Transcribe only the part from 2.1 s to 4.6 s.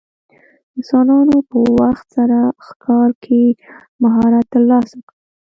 سره ښکار کې مهارت